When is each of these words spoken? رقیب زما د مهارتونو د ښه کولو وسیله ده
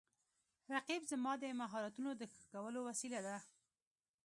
رقیب 0.73 1.01
زما 1.11 1.33
د 1.41 1.45
مهارتونو 1.61 2.09
د 2.15 2.21
ښه 2.33 2.43
کولو 2.51 2.79
وسیله 2.89 3.19
ده 3.27 3.37